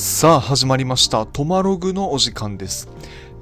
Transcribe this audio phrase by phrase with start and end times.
[0.00, 1.26] さあ始まりました。
[1.26, 2.88] トマログのお時間です、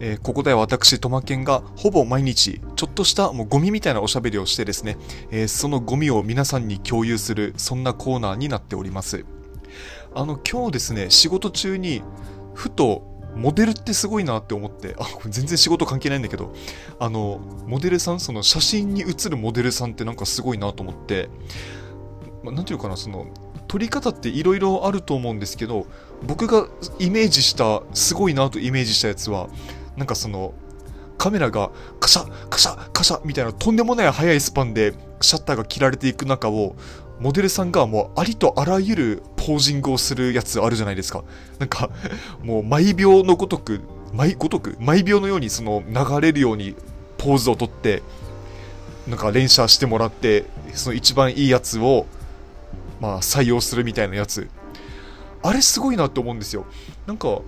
[0.00, 4.96] えーここでは私トマケンがほぼ毎日ちょっとしたもうゴミみたいなおしゃべりをしてですね、
[5.30, 9.26] えーそのゴミを皆さんに共有するそんなコーナーになっております。
[10.14, 12.02] あの今日ですね仕事中に
[12.54, 13.02] ふと
[13.34, 16.54] モデルってすごいなって思ってあ全然仕事関係ないんだけど
[16.98, 21.28] あのモデルさんその写真に写るモデルさんってなんかすごいなと思って
[22.42, 23.26] まあなんていうかなその
[23.68, 25.86] 撮り方っていろいろあると思うんですけど
[26.22, 29.48] 僕がイメージしたすごいなとイメージしたやつは
[29.96, 30.54] なんかその
[31.18, 31.70] カメラが
[32.00, 36.76] カシャカシャカシャみたいなとんでもない速いスパンでシャッターが切られていく中を
[37.20, 41.24] モデルさんがもうありとあらゆるポージングをするやつあるじゃないですか。
[41.58, 41.90] なんか
[42.42, 43.80] もう毎秒のごとく
[44.12, 46.74] 毎ごとく毎秒のようにその流れるように
[47.16, 48.02] ポーズをとって
[49.06, 52.06] なんか連写してもらってその一番いいやつを
[53.00, 54.48] まあ採用するみたいなやつ。
[55.46, 56.66] あれすごいなって思うんですよ。
[57.06, 57.40] なんか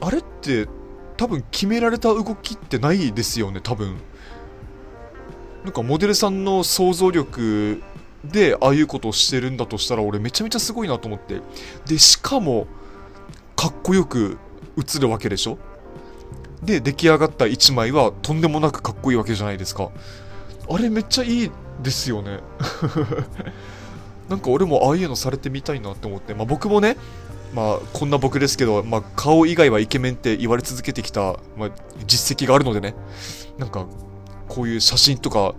[0.00, 0.68] あれって
[1.16, 3.96] 多分決められた動きってないですよね多分。
[5.64, 7.82] なんかモデルさんの想像力
[8.24, 11.42] でああいうことをしてるんだとしたら俺めちゃめちゃすごいなと思って。
[11.86, 12.66] でしかも
[13.56, 14.38] かっこよく
[14.78, 15.58] 映るわけでしょ？
[16.62, 19.90] で出来上がった1枚はとんでもなくかっこいいわけじゃないですか。
[20.70, 21.50] あれめっちゃいい
[21.82, 22.40] ですよね。
[24.30, 26.96] なんか俺もああいうのされてみたいなって思って、まあ、僕もね、
[27.52, 31.70] まあ、こんな僕ですけど、まあ、顔以外はイケメンって言われ続けてきた、まあ、
[32.06, 32.94] 実績があるのでね、
[33.58, 33.86] なんか、
[34.48, 35.56] こういう写真とか、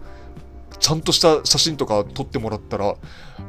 [0.79, 2.95] ちゃんとした写真とか撮ってもらったら、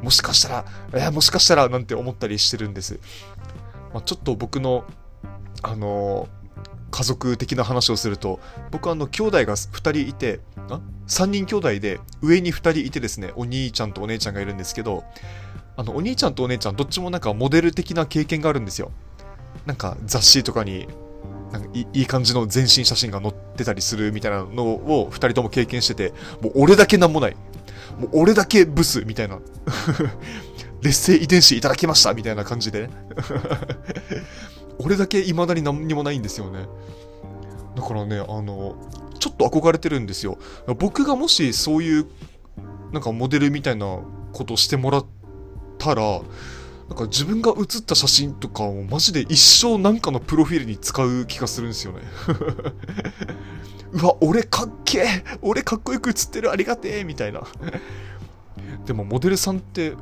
[0.01, 2.99] もしかしたら、えーもしかしたらなんて思ったりしてるんです。
[3.93, 4.83] まあ、ちょっと僕の、
[5.61, 6.42] あのー
[6.93, 15.03] 家族的な話をすると、僕あの、兄弟が2人いて、あ3人兄弟で、上に2人いてですね、お兄ちゃんとお姉ちゃんがいるんですけど、
[15.75, 18.91] あの、お兄ちゃんとお姉ちゃん、どっちもなんかモデル的な経験があるんですよ。
[19.65, 20.87] なんか雑誌とかに、
[21.51, 26.13] なんかいいい感じの全身写真が載ってたりするみたいなのを2人とも経験してて、
[26.43, 27.35] もう俺だけなんもない。
[27.99, 29.39] もう俺だけブスみたいな。
[30.83, 32.89] 劣勢遺伝子いただきましたみたいな感じでね。
[34.79, 36.67] 俺だけ未だに何にもないんですよね。
[37.75, 38.75] だからね、あの、
[39.19, 40.37] ちょっと憧れてるんですよ。
[40.79, 42.05] 僕がもしそういう、
[42.91, 43.99] なんかモデルみたいな
[44.33, 45.05] ことしてもらっ
[45.77, 46.21] たら、
[46.89, 52.01] なんか自分が写った写真とかをマジで一生なんかのプロフィールに使う気がするんですよね。
[53.93, 57.43] うわ、俺かっけえ俺かっこよく写ってるありがてえみたいな。
[58.85, 59.93] でもモデルさんって、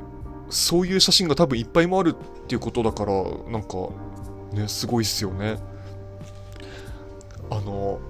[0.50, 3.12] そういう写真が多分いっぱいもあるっていうことだから、
[3.50, 3.88] なんか、
[4.52, 5.58] ね、すごいっすよね。
[7.50, 8.00] あの、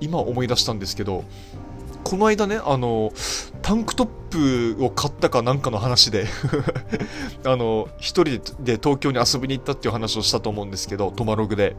[0.00, 1.24] 今思い出したんですけど、
[2.02, 3.12] この間ね、あの、
[3.62, 6.26] タンクトップを買ったかなんかの話で
[7.44, 11.76] あの、一人で東京に遊びに行ったっていう話をしたと思うんですけど、トマログで。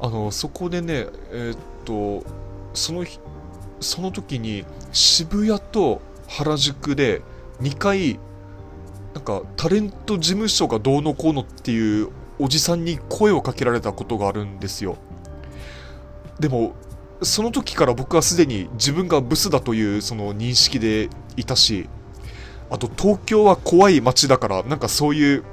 [0.00, 2.24] あの、そこでね、えーっと、
[2.74, 3.18] その日、
[3.80, 7.22] その時に渋谷と原宿で
[7.62, 8.18] 2回、
[9.14, 14.96] なんかタレント事務所がどうのこうのっていうおじさんに声をかけられたことがあるんですよ。
[16.38, 16.74] でも、
[17.22, 21.88] その時から僕はすでに自分がブスだというその認識でいたし、
[22.70, 25.44] あと東京は怖い街だから、なんかそういう、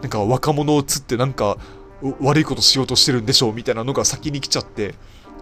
[0.00, 1.56] なんか若者を釣ってなんか
[2.20, 4.94] 悪いことしようとしてるんでしょうみたいなのが先に来ちゃって、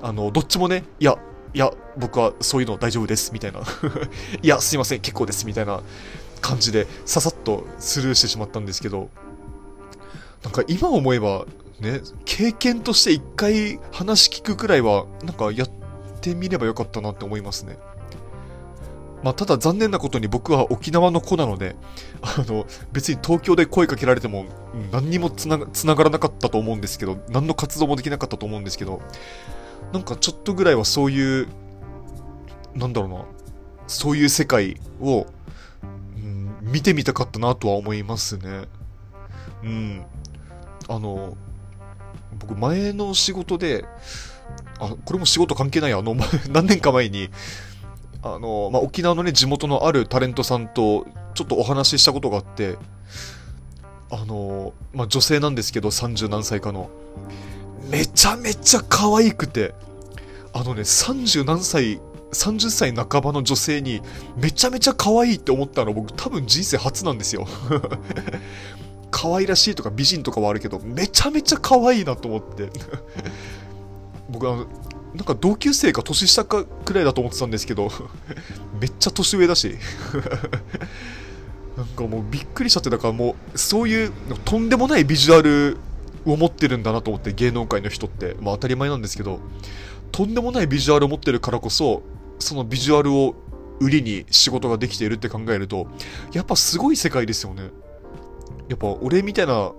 [0.02, 1.18] あの、どっちもね、いや、
[1.54, 3.60] いや、僕はそういうの大丈夫です、みたいな。
[4.42, 5.80] いや、すいません、結構です、みたいな
[6.40, 9.10] 感じで、ささっとスルーしてしまったんですけど、
[10.44, 11.46] なんか今思えば、
[11.80, 15.70] ね、経験として一回話聞くくらいは、なんかやっ
[16.20, 17.78] てみればよかったなって思いますね。
[19.22, 21.76] まあ、ただ残念なことに僕は沖縄の子なので、
[22.22, 24.46] あの、別に東京で声かけられても、
[24.90, 29.00] 何にもつながつながらなかったと思うんですけど、何の活動もできなかったと思うんですけど、
[29.92, 31.46] なんかちょっとぐらいはそういう、
[32.74, 33.24] なんだろうな、
[33.86, 35.26] そういう世界を、
[36.62, 38.64] 見てみたかったなとは思いますね。
[39.62, 40.04] うん。
[40.92, 41.38] あの、
[42.38, 43.86] 僕前の仕事で、
[44.78, 46.14] あ、これも仕事関係ないあの、
[46.52, 47.30] 何年か前に、
[48.22, 52.76] あの、まあ、沖縄のね、地元のあるタレントさんと、ちょっとお話ししたことがあって、
[54.10, 56.90] あの、まあ、女性なんですけど、30何歳かの。
[57.88, 59.74] めちゃめちゃ可愛くて、
[60.52, 62.00] あのね、30何歳、
[62.32, 64.02] 30歳半ばの女性に、
[64.36, 67.46] めちゃめちゃ可愛いって思ったの僕多分人生初なんですよ。
[69.22, 72.70] 可愛らしいとか美人とかはあるけど、めちゃめちゃ可愛いなと思って。
[74.28, 74.66] 僕あの、
[75.14, 77.88] なんか同級生か年下かくらいだと思ってたんですけど、
[78.80, 79.76] めっちゃ年上だし。
[81.76, 84.12] なんかもうびっくりしちゃってだからもうそういう
[84.44, 85.78] とんでもないビジュアル
[86.26, 89.40] を持ってるんだなと思って芸能界の人ってまあ当たり前なんですけど
[90.12, 92.02] とんでもないビジュアルを持ってるからこそ
[92.38, 93.34] そのビジュアルを
[93.80, 95.86] 売りに仕事ができているって考えると
[96.34, 97.70] やっぱすごい世界ですよね
[98.68, 99.72] やっぱ俺みたいな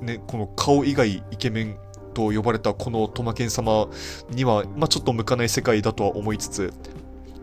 [0.00, 1.76] ねこの顔以外イケメン
[2.14, 3.88] と呼ばれたこのトマケン様
[4.30, 6.72] には、まあ、ちょっと向かない世界だとは思いつつ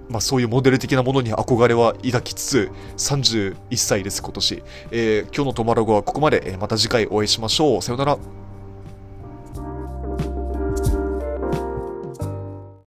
[0.10, 4.64] まあ、そういうモデル的なものに憧れは抱きつつ、31歳です、今年。
[4.92, 6.54] えー、今日のトマログはここまで。
[6.54, 7.82] え、また次回お会いしましょう。
[7.82, 8.18] さよなら。